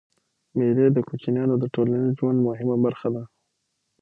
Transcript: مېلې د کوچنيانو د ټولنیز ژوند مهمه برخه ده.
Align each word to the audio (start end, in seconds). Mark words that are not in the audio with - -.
مېلې 0.57 0.87
د 0.91 0.97
کوچنيانو 1.09 1.55
د 1.59 1.65
ټولنیز 1.73 2.07
ژوند 2.19 2.39
مهمه 2.47 2.75
برخه 2.85 3.09
ده. 3.15 3.23